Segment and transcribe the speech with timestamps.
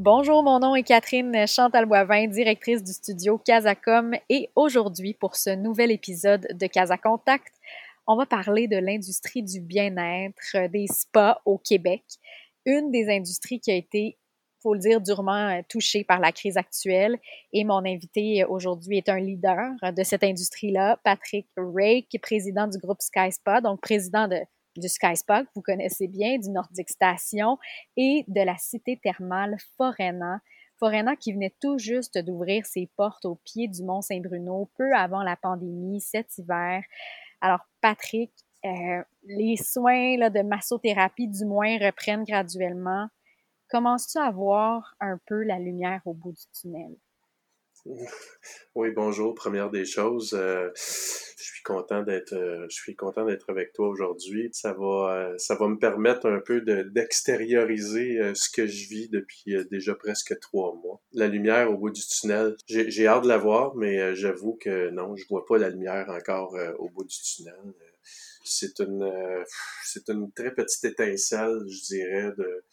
[0.00, 5.90] Bonjour, mon nom est Catherine Chantal-Boivin, directrice du studio Casacom et aujourd'hui, pour ce nouvel
[5.90, 7.52] épisode de Casa Contact,
[8.06, 12.04] on va parler de l'industrie du bien-être, des spas au Québec,
[12.64, 14.16] une des industries qui a été
[14.62, 17.18] faut le dire, durement euh, touchée par la crise actuelle.
[17.52, 22.68] Et mon invité aujourd'hui est un leader de cette industrie-là, Patrick Ray, qui est président
[22.68, 24.36] du groupe Sky Spa, donc président de,
[24.78, 25.14] du Sky
[25.54, 27.58] vous connaissez bien, du Nordic Station
[27.96, 30.40] et de la cité thermale Forena.
[30.78, 35.22] Forena qui venait tout juste d'ouvrir ses portes au pied du Mont Saint-Bruno peu avant
[35.22, 36.82] la pandémie cet hiver.
[37.40, 38.32] Alors, Patrick,
[38.64, 43.08] euh, les soins là, de massothérapie, du moins, reprennent graduellement.
[43.70, 46.96] Commences-tu à voir un peu la lumière au bout du tunnel?
[48.74, 49.34] Oui, bonjour.
[49.34, 50.70] Première des choses, euh,
[51.58, 54.50] suis content d'être, euh, je suis content d'être avec toi aujourd'hui.
[54.52, 59.08] Ça va, euh, ça va me permettre un peu de, d'extérioriser ce que je vis
[59.08, 61.00] depuis déjà presque trois mois.
[61.12, 64.90] La lumière au bout du tunnel, j'ai, j'ai hâte de la voir, mais j'avoue que
[64.90, 67.54] non, je vois pas la lumière encore au bout du tunnel.
[68.44, 69.12] C'est une,
[69.84, 72.64] c'est une très petite étincelle, je dirais, de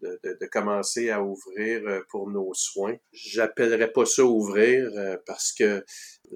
[0.00, 2.96] de, commencer à ouvrir euh, pour nos soins.
[3.12, 5.84] J'appellerais pas ça ouvrir euh, parce que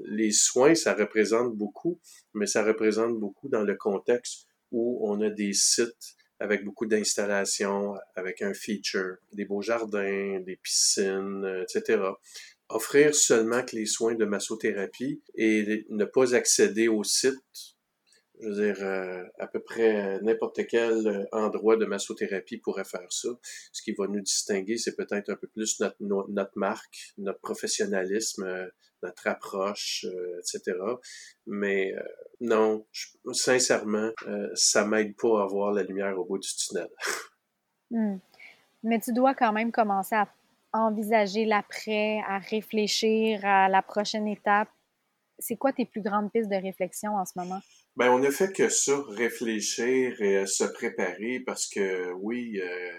[0.07, 2.01] les soins, ça représente beaucoup,
[2.35, 7.95] mais ça représente beaucoup dans le contexte où on a des sites avec beaucoup d'installations,
[8.15, 12.01] avec un feature, des beaux jardins, des piscines, euh, etc.
[12.69, 17.35] Offrir seulement que les soins de massothérapie et ne pas accéder au site
[18.41, 23.11] je veux dire, euh, à peu près n'importe quel euh, endroit de massothérapie pourrait faire
[23.11, 23.29] ça.
[23.73, 28.67] Ce qui va nous distinguer, c'est peut-être un peu plus notre, marque, notre professionnalisme, euh,
[29.03, 30.07] notre approche,
[30.39, 30.77] etc.
[31.47, 31.95] Mais
[32.41, 32.85] non,
[33.31, 34.11] sincèrement,
[34.55, 36.89] ça m'aide pas à voir la lumière au bout du tunnel.
[37.91, 38.19] Hmm.
[38.83, 40.29] Mais tu dois quand même commencer à
[40.75, 44.69] envisager l'après, à réfléchir à la prochaine étape.
[45.39, 47.63] C'est quoi tes plus grandes pistes de réflexion en ce moment?
[47.99, 52.93] Ben, on ne fait que ça, réfléchir et euh, se préparer parce que oui, euh,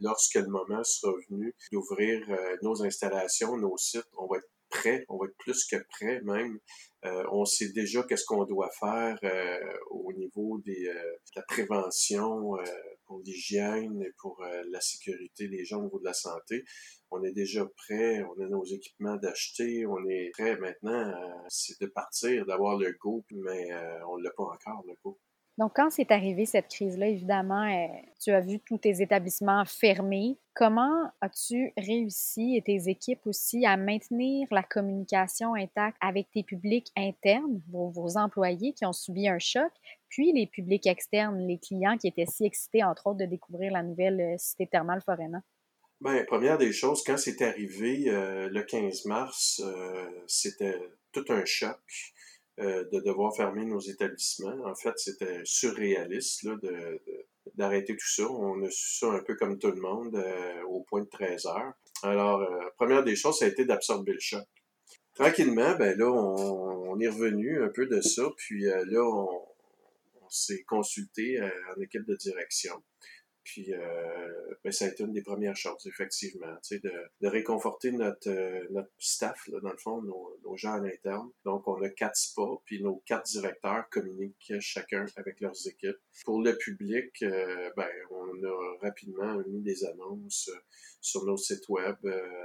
[0.00, 5.04] lorsque le moment sera venu d'ouvrir euh, nos installations, nos sites, on va être prêt,
[5.10, 6.58] on va être plus que prêt même.
[7.30, 9.18] on sait déjà qu'est-ce qu'on doit faire
[9.90, 12.54] au niveau des, de la prévention,
[13.10, 14.40] pour l'hygiène et pour
[14.70, 16.64] la sécurité des gens au niveau de la santé
[17.10, 21.12] on est déjà prêt, on a nos équipements d'acheter, on est prêt maintenant,
[21.48, 25.18] c'est de partir, d'avoir le go, mais euh, on ne l'a pas encore, le go.
[25.58, 27.86] Donc, quand c'est arrivé cette crise-là, évidemment, euh,
[28.18, 30.38] tu as vu tous tes établissements fermés.
[30.54, 36.90] Comment as-tu réussi et tes équipes aussi à maintenir la communication intacte avec tes publics
[36.96, 39.70] internes, vos employés qui ont subi un choc,
[40.10, 43.82] puis les publics externes, les clients qui étaient si excités, entre autres, de découvrir la
[43.82, 45.40] nouvelle euh, cité thermale Forena?
[46.00, 50.78] Ben, première des choses, quand c'est arrivé euh, le 15 mars, euh, c'était
[51.12, 51.80] tout un choc
[52.58, 54.66] de devoir fermer nos établissements.
[54.66, 57.00] En fait, c'était surréaliste là, de,
[57.54, 58.30] d'arrêter tout ça.
[58.30, 60.22] On a su ça un peu comme tout le monde
[60.68, 61.72] au point de 13 heures.
[62.02, 62.46] Alors,
[62.76, 64.44] première des choses, ça a été d'absorber le choc.
[65.14, 69.49] Tranquillement, ben là, on, est revenu un peu de ça, puis là, on
[70.30, 72.82] s'est consulté en équipe de direction.
[73.44, 78.28] Puis euh, ben, ça a été une des premières choses, effectivement, de, de réconforter notre,
[78.28, 81.30] euh, notre staff, là, dans le fond, nos, gens à l'interne.
[81.44, 85.96] Donc, on a quatre spas, puis nos quatre directeurs communiquent chacun avec leurs équipes.
[86.24, 90.50] Pour le public, euh, ben, on a rapidement mis des annonces
[91.00, 91.96] sur nos sites web,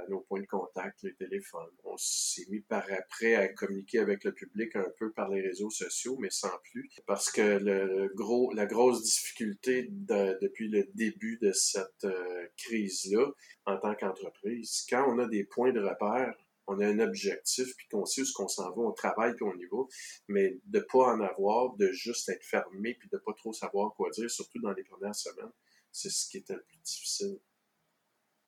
[0.08, 1.74] nos points de contact, les téléphones.
[1.84, 5.68] On s'est mis par après à communiquer avec le public un peu par les réseaux
[5.68, 11.52] sociaux, mais sans plus, parce que le gros, la grosse difficulté depuis le début de
[11.52, 13.26] cette euh, crise-là,
[13.66, 16.34] en tant qu'entreprise, quand on a des points de repère,
[16.66, 19.54] on a un objectif, puis qu'on sait où qu'on s'en va, on travaille, puis on
[19.54, 19.84] y va,
[20.28, 24.10] mais de pas en avoir, de juste être fermé, puis de pas trop savoir quoi
[24.10, 25.52] dire, surtout dans les premières semaines,
[25.92, 27.38] c'est ce qui était le plus difficile.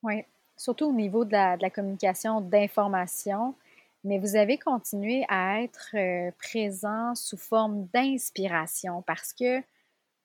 [0.03, 0.25] Oui,
[0.57, 3.55] surtout au niveau de la, communication d'information,
[4.05, 9.61] mais vous avez continué à être euh, présent sous forme d'inspiration parce que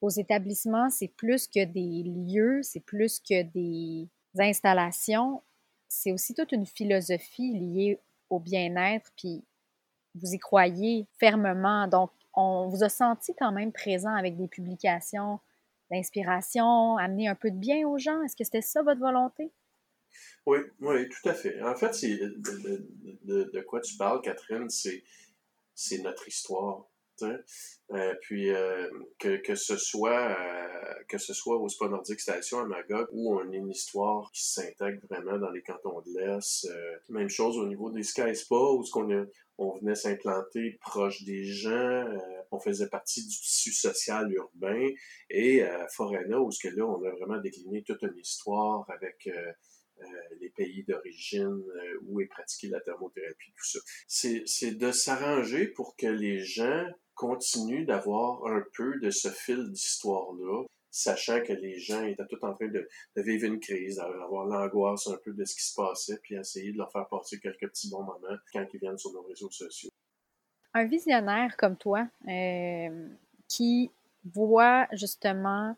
[0.03, 5.41] aux établissements, c'est plus que des lieux, c'est plus que des installations,
[5.87, 9.45] c'est aussi toute une philosophie liée au bien-être, puis
[10.15, 11.87] vous y croyez fermement.
[11.87, 15.39] Donc, on vous a senti quand même présent avec des publications
[15.89, 18.21] d'inspiration, amener un peu de bien aux gens.
[18.23, 19.53] Est-ce que c'était ça votre volonté?
[20.45, 21.61] Oui, oui, tout à fait.
[21.61, 26.89] En fait, c'est de, quoi tu parles, Catherine, c'est notre histoire.
[27.21, 28.89] Euh, puis euh,
[29.19, 33.35] que, que, ce soit euh, que ce soit au Spa Nordique Station à Magog ou
[33.35, 36.67] on a une histoire qui s'intègre vraiment dans les cantons de l'Est.
[37.09, 39.27] même chose au niveau des Sky Spa où on,
[39.59, 42.05] on venait s'implanter proche des gens,
[42.51, 44.87] on faisait partie du tissu social urbain
[45.29, 49.29] et à Forena où ce que là on a vraiment décliné toute une histoire avec
[50.39, 51.63] les pays d'origine
[52.07, 53.79] où est pratiquée la thermothérapie, tout ça.
[54.07, 60.63] C'est de s'arranger pour que les gens continuent d'avoir un peu de ce fil d'histoire-là,
[60.89, 65.17] sachant que les gens étaient tout en train de, vivre une crise, d'avoir l'angoisse un
[65.23, 68.03] peu de ce qui se passait, puis essayer de leur faire passer quelques petits bons
[68.03, 69.89] moments quand ils viennent sur nos réseaux sociaux.
[70.73, 73.07] Un visionnaire comme toi, euh,
[73.47, 73.91] qui
[74.25, 75.75] voit justement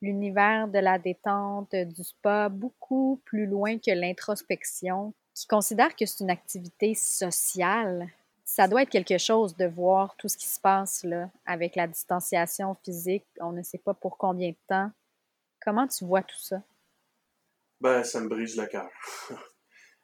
[0.00, 6.24] l'univers de la détente, du spa, beaucoup plus loin que l'introspection, qui considère que c'est
[6.24, 8.08] une activité sociale.
[8.54, 11.86] Ça doit être quelque chose de voir tout ce qui se passe là, avec la
[11.86, 13.24] distanciation physique.
[13.40, 14.90] On ne sait pas pour combien de temps.
[15.64, 16.62] Comment tu vois tout ça?
[17.80, 18.90] Ben, ça me brise le cœur.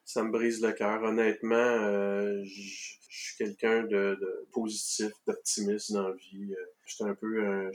[0.06, 1.02] ça me brise le cœur.
[1.02, 2.42] Honnêtement, euh,
[3.08, 4.19] suis quelqu'un de,
[4.52, 6.52] positif, d'optimiste dans la vie.
[6.52, 7.70] Euh, j'étais un peu, euh,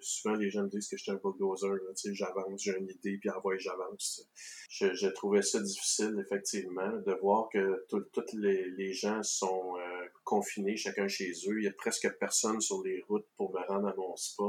[0.00, 3.18] souvent les gens me disent que j'étais un bulldozer, tu sais, j'avance, j'ai une idée,
[3.18, 4.28] puis envoie, j'avance.
[4.70, 10.76] Je, je, trouvais ça difficile, effectivement, de voir que tous les, gens sont euh, confinés,
[10.76, 11.58] chacun chez eux.
[11.58, 14.44] Il y a presque personne sur les routes pour me rendre à mon spa.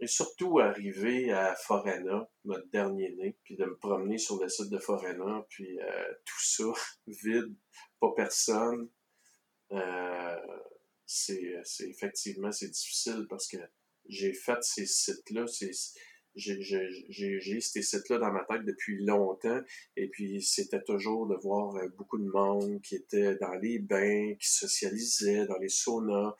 [0.00, 4.70] Et surtout, arriver à Forena, notre dernier né, puis de me promener sur le site
[4.70, 5.78] de Forena, puis
[6.24, 6.64] tout ça,
[7.06, 7.54] vide,
[8.00, 8.88] pas personne.
[9.72, 10.36] Euh,
[11.06, 13.56] c'est effectivement c'est difficile parce que
[14.08, 15.44] j'ai fait ces sites-là,
[16.34, 19.60] j'ai ces sites-là dans ma tête depuis longtemps
[19.96, 24.34] et puis c'était toujours de voir euh, beaucoup de monde qui était dans les bains,
[24.38, 26.34] qui socialisait, dans les saunas.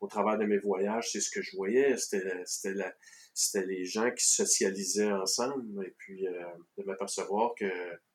[0.00, 5.12] Au travers de mes voyages, c'est ce que je voyais, c'était les gens qui socialisaient
[5.12, 6.44] ensemble et puis euh,
[6.78, 7.72] de m'apercevoir qu'il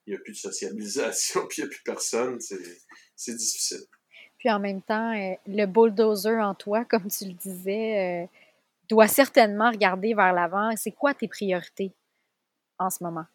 [0.07, 2.39] n'y a plus de socialisation puis il n'y a plus personne,
[3.15, 3.85] c'est difficile.
[4.37, 8.27] Puis en même temps, euh, le bulldozer en toi, comme tu le disais, euh,
[8.89, 10.71] doit certainement regarder vers l'avant.
[10.75, 11.93] C'est quoi tes priorités
[12.77, 13.25] en ce moment?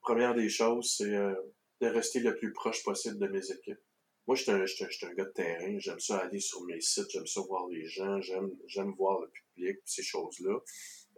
[0.00, 1.34] Première des choses, c'est euh,
[1.80, 3.80] de rester le plus proche possible de mes équipes.
[4.26, 5.78] Moi, je suis un, un, gars de terrain.
[5.78, 9.78] J'aime ça aller sur mes sites, j'aime ça voir les gens, j'aime voir le public,
[9.84, 10.58] ces choses-là.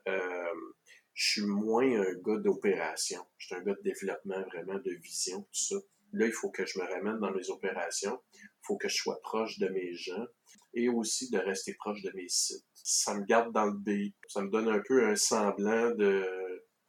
[0.07, 3.21] je suis moins un gars d'opération.
[3.37, 5.77] Je suis un gars de développement, vraiment, de vision, tout ça.
[6.15, 8.19] Là, il faut que je me ramène dans mes opérations.
[8.35, 10.27] Il faut que je sois proche de mes gens
[10.75, 12.65] et aussi de rester proche de mes sites.
[12.75, 14.15] Ça me garde dans le beat.
[14.29, 16.25] Ça me donne un peu un semblant de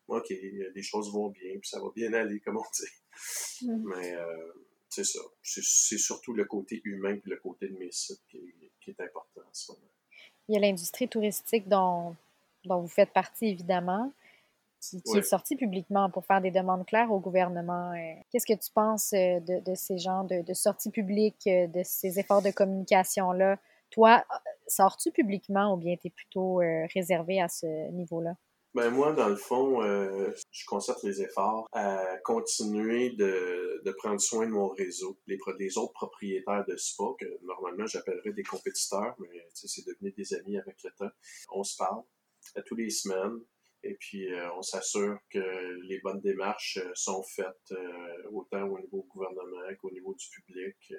[0.07, 3.65] OK, les choses vont bien, puis ça va bien aller, comme on dit.
[3.65, 3.83] Mm.
[3.87, 4.53] Mais euh,
[4.89, 5.19] c'est ça.
[5.41, 8.53] C'est surtout le côté humain et le côté de mes sites qui,
[8.87, 9.87] est important en ce moment.
[10.47, 12.15] Il y a l'industrie touristique dont,
[12.65, 14.13] dont vous faites partie, évidemment
[14.89, 17.91] qui, est sorti publiquement pour faire des demandes claires au gouvernement.
[17.91, 22.19] Euh, qu'est-ce que tu penses euh, de, ces genres de, sorties publiques, euh, de ces
[22.19, 23.57] efforts de communication-là?
[23.91, 24.23] Toi,
[24.67, 26.59] sors-tu publiquement ou bien tu es plutôt
[26.93, 28.35] réservé à ce niveau-là?
[28.73, 34.51] Ben moi, dans le fond, je concerte les efforts à continuer de, prendre soin de
[34.51, 39.85] mon réseau, les, les autres propriétaires de spa, que normalement j'appellerais des compétiteurs, mais c'est
[39.85, 41.13] devenu des amis avec le temps.
[41.53, 42.01] On se parle
[42.55, 43.39] à tous les semaines.
[43.85, 48.79] Et puis, euh, on s'assure que les bonnes démarches euh, sont faites euh, autant au
[48.79, 50.93] niveau du gouvernement qu'au niveau du public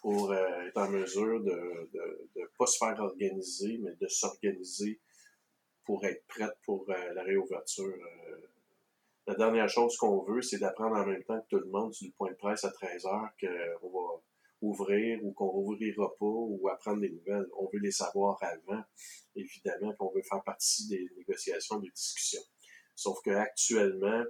[0.00, 1.90] pour être en mesure de
[2.36, 5.00] ne pas se faire organiser, mais de s'organiser
[5.84, 7.98] pour être prête pour la réouverture.
[9.26, 12.12] la dernière chose qu'on veut, c'est d'apprendre en même temps que tout le monde du
[12.12, 14.22] point de presse à 13 heures qu'on va
[14.60, 17.46] ouvrir ou qu'on rouvrira pas ou apprendre des nouvelles.
[17.56, 18.82] On veut les savoir avant,
[19.34, 22.42] évidemment, qu'on veut faire partie des négociations, des discussions.
[22.94, 24.24] Sauf qu'actuellement,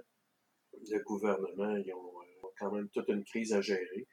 [0.73, 2.13] le gouvernement, ils ont,
[2.57, 4.07] quand même toute une crise à gérer.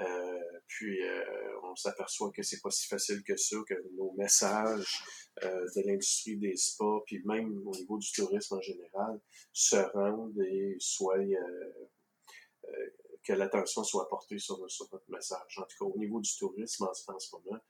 [0.00, 5.02] Euh, puis euh, on s'aperçoit que c'est pas si facile que ça, que nos messages
[5.44, 9.20] euh, de l'industrie des spas, puis même au niveau du tourisme en général,
[9.52, 11.22] se rendent et soient
[13.24, 15.58] que l'attention soit portée sur, notre message.
[15.58, 17.60] En tout cas, au niveau du tourisme, en, ce moment,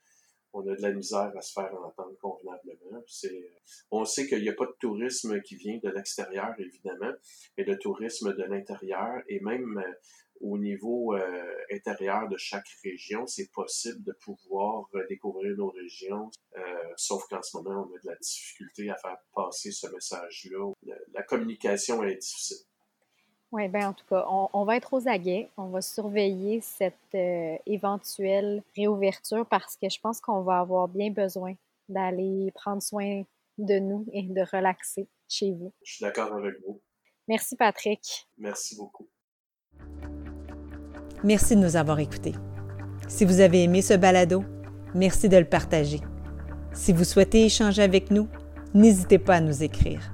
[0.53, 3.03] on a de la misère à se faire entendre convenablement.
[3.91, 7.13] On sait qu'il n'y a pas de tourisme qui vient de l'extérieur, évidemment,
[7.57, 9.93] mais le tourisme de l'intérieur et même euh,
[10.41, 16.61] au niveau euh, intérieur de chaque région, c'est possible de pouvoir découvrir nos régions, euh,
[16.97, 20.73] sauf qu'en ce moment, on a de la difficulté à faire passer ce message-là.
[21.13, 22.57] La, communication est difficile.
[23.55, 27.55] Oui, bien en tout cas, on, va être aux aguets, on va surveiller cette euh,
[27.65, 31.53] éventuelle réouverture parce que je pense qu'on va avoir bien besoin
[31.87, 33.23] d'aller prendre soin
[33.57, 35.71] de nous et de relaxer chez vous.
[35.83, 36.81] Je suis d'accord avec vous.
[37.29, 38.27] Merci Patrick.
[38.37, 39.07] Merci beaucoup.
[41.23, 42.35] Merci de nous avoir écoutés.
[43.07, 44.43] Si vous avez aimé ce balado,
[44.93, 46.01] merci de le partager.
[46.73, 48.27] Si vous souhaitez échanger avec nous,
[48.73, 50.13] n'hésitez pas à nous écrire.